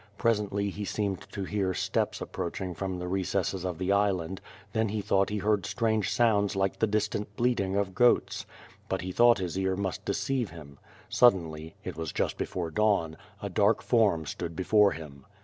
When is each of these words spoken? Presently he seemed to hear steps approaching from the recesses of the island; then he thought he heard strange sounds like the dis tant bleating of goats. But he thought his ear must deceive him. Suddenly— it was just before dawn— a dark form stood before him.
Presently 0.17 0.71
he 0.71 0.83
seemed 0.83 1.27
to 1.31 1.43
hear 1.43 1.75
steps 1.75 2.21
approaching 2.21 2.73
from 2.73 2.97
the 2.97 3.07
recesses 3.07 3.63
of 3.63 3.77
the 3.77 3.91
island; 3.91 4.41
then 4.73 4.89
he 4.89 4.99
thought 4.99 5.29
he 5.29 5.37
heard 5.37 5.63
strange 5.63 6.11
sounds 6.11 6.55
like 6.55 6.79
the 6.79 6.87
dis 6.87 7.07
tant 7.09 7.35
bleating 7.35 7.75
of 7.75 7.93
goats. 7.93 8.47
But 8.89 9.01
he 9.01 9.11
thought 9.11 9.37
his 9.37 9.59
ear 9.59 9.75
must 9.75 10.03
deceive 10.03 10.49
him. 10.49 10.79
Suddenly— 11.07 11.75
it 11.83 11.95
was 11.97 12.11
just 12.11 12.39
before 12.39 12.71
dawn— 12.71 13.15
a 13.43 13.47
dark 13.49 13.83
form 13.83 14.25
stood 14.25 14.55
before 14.55 14.93
him. 14.93 15.27